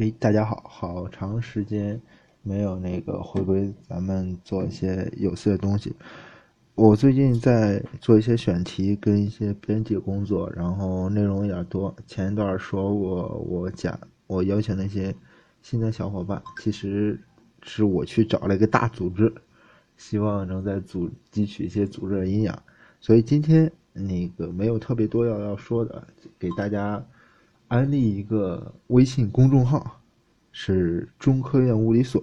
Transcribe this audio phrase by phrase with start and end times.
[0.00, 2.00] 哎，大家好，好长时间
[2.42, 5.94] 没有那个回归，咱们做一些有趣的东西。
[6.74, 11.94] 我最近在做一些选题跟一些编辑工作，然后内容有点多。
[12.06, 15.14] 前一段说过，我讲我邀请那些
[15.60, 17.20] 新的小伙伴，其实
[17.62, 19.30] 是我去找了一个大组织，
[19.98, 22.58] 希望能在组汲取一些组织的营养。
[23.02, 26.02] 所以今天那个没有特别多要要说的，
[26.38, 27.04] 给大家。
[27.70, 30.00] 安利一个微信公众号，
[30.50, 32.20] 是中科院物理所。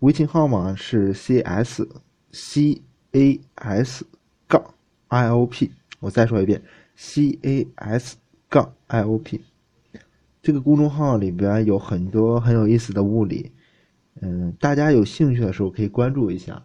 [0.00, 1.88] 微信号码是 c s
[2.30, 4.04] c a s
[4.46, 4.62] 杠
[5.08, 5.70] i o p。
[6.00, 6.60] 我再说一遍
[6.94, 8.18] ，c a s
[8.50, 9.40] 杠 i o p。
[10.42, 13.50] 这个公众号里边有很多很有意思的物理，
[14.20, 16.62] 嗯，大家有兴趣的时候可以关注一下，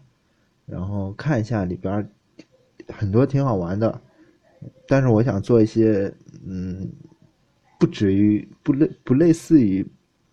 [0.66, 2.06] 然后看一下里边
[2.88, 3.98] 很多挺好玩的。
[4.86, 6.12] 但是我想做一些，
[6.46, 6.92] 嗯。
[7.78, 9.86] 不止于不类不类似于，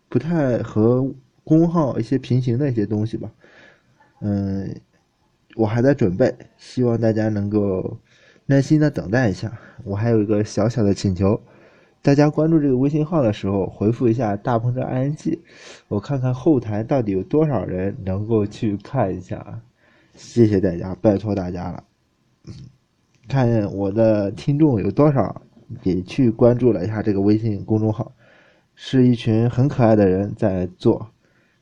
[0.09, 1.05] 不太和
[1.43, 3.29] 公号一些平行的一些东西吧，
[4.21, 4.73] 嗯，
[5.55, 7.99] 我还在准备，希望大家能够
[8.45, 9.51] 耐心的等待一下。
[9.84, 11.41] 我还有一个小小的请求，
[12.01, 15.37] 大家关注这个微信号的时候，回复一下“大鹏车 ING”，
[15.90, 19.62] 我看看后台到底有多少人能够去看一下，
[20.15, 21.84] 谢谢大家，拜托大家了，
[23.27, 25.41] 看我的听众有多少。
[25.84, 28.13] 也去关注了一下这个微信公众号，
[28.76, 31.10] 是一群很可爱的人在做，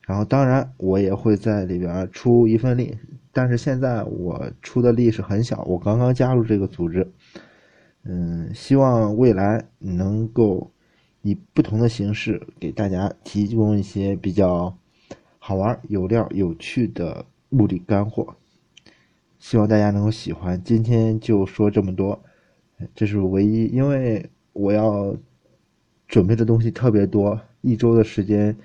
[0.06, 2.96] 然后当然我也会在里边出一份力，
[3.32, 7.10] 但是现在我出的力是很小，我刚刚加入这个组织，
[8.04, 10.70] 嗯，希望未来能够
[11.22, 14.76] 以不同的形式给大家提供一些比较
[15.38, 18.34] 好玩、有料、有趣的物理干货，
[19.38, 20.62] 希望大家能够喜欢。
[20.62, 22.22] 今天就说这么多。
[22.94, 25.16] 这是唯一，因为我要
[26.08, 28.56] 准备的东西特别多，一周的时间，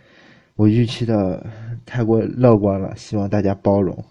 [0.55, 1.45] 我预期的
[1.85, 4.03] 太过乐观了，希望大家包容，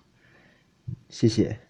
[1.08, 1.65] 谢谢。